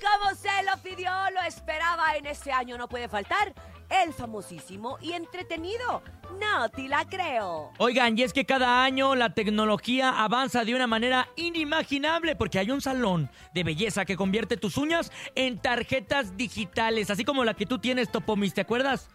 [0.00, 3.54] como se lo pidió, lo esperaba en este año, no puede faltar
[3.90, 6.02] el famosísimo y entretenido.
[6.38, 7.72] No la creo.
[7.78, 12.70] Oigan, y es que cada año la tecnología avanza de una manera inimaginable porque hay
[12.70, 17.66] un salón de belleza que convierte tus uñas en tarjetas digitales, así como la que
[17.66, 19.08] tú tienes, Topomis, ¿te acuerdas?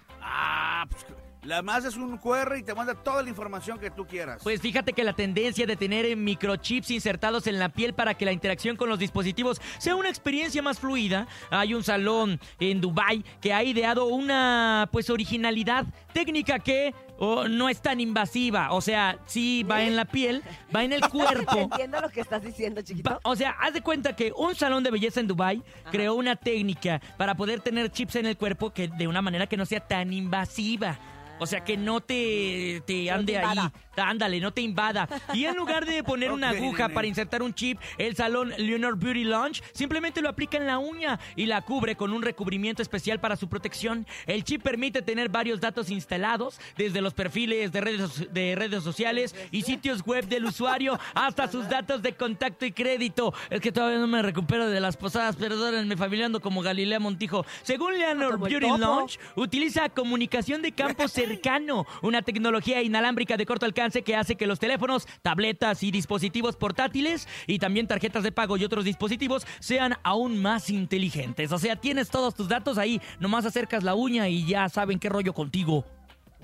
[1.46, 4.41] La más es un QR y te manda toda la información que tú quieras.
[4.44, 8.25] Pues fíjate que la tendencia de tener eh, microchips insertados en la piel para que
[8.25, 11.27] la interacción con los dispositivos sea una experiencia más fluida.
[11.52, 17.70] Hay un salón en Dubai que ha ideado una pues originalidad técnica que oh, no
[17.70, 20.41] es tan invasiva, o sea, sí va en la piel,
[20.76, 21.59] va en el cuerpo.
[21.59, 23.09] Entiendo lo que estás diciendo, chiquito.
[23.09, 25.91] Va- O sea, haz de cuenta que un salón de belleza en Dubai Ajá.
[25.91, 29.57] creó una técnica para poder tener chips en el cuerpo que de una manera que
[29.57, 30.98] no sea tan invasiva.
[31.39, 33.57] O sea, que no te, te No ande te ahí.
[33.98, 35.07] Ándale, no te invada.
[35.34, 39.23] Y en lugar de poner una aguja para insertar un chip, el salón Leonard Beauty
[39.23, 43.35] Lounge simplemente lo aplica en la uña y la cubre con un recubrimiento especial para
[43.35, 44.05] su protección.
[44.26, 49.35] El chip permite tener varios datos instalados, desde los perfiles de redes, de redes sociales
[49.51, 53.34] y sitios web del usuario hasta sus datos de contacto y crédito.
[53.49, 57.45] Es que todavía no me recupero de las posadas, perdónenme, familiando como Galilea Montijo.
[57.63, 58.65] Según Como el Beauty.
[58.77, 64.47] Lounge, utiliza comunicación de campo cercano, una tecnología inalámbrica de corto alcance que hace que
[64.47, 69.95] los teléfonos, tabletas y dispositivos portátiles y también tarjetas de pago y otros dispositivos sean
[70.03, 71.51] aún más inteligentes.
[71.51, 75.09] O sea, tienes todos tus datos ahí, nomás acercas la uña y ya saben qué
[75.09, 75.85] rollo contigo.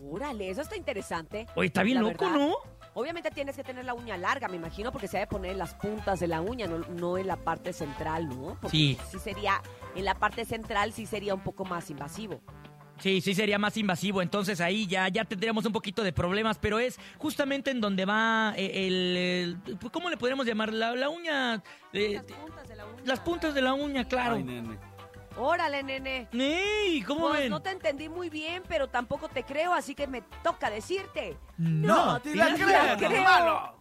[0.10, 1.46] Órale, eso está interesante.
[1.56, 2.40] Oye, está bien La loco, verdad.
[2.40, 2.56] ¿no?
[2.94, 5.76] Obviamente tienes que tener la uña larga, me imagino, porque se debe poner en las
[5.76, 8.58] puntas de la uña, no, no en la parte central, ¿no?
[8.62, 8.98] Porque Sí.
[9.10, 9.62] Sí sería,
[9.96, 12.42] en la parte central sí sería un poco más invasivo.
[13.02, 16.78] Sí, sí sería más invasivo, entonces ahí ya, ya tendríamos un poquito de problemas, pero
[16.80, 19.18] es justamente en donde va eh, el...
[19.68, 20.72] el- ¿Cómo le podríamos llamar?
[20.72, 21.64] La, la uña...
[21.94, 23.02] eh, las puntas de la uña.
[23.06, 24.36] las puntas de la uña, claro.
[24.36, 24.78] Ay, nene.
[25.38, 26.28] Órale, nene.
[26.34, 27.02] ¡Ey!
[27.04, 27.50] ¿Cómo Pues ven?
[27.50, 31.38] no te entendí muy bien, pero tampoco te creo, así que me toca decirte.
[31.58, 33.24] No, te la te creo, la creo.
[33.24, 33.74] malo.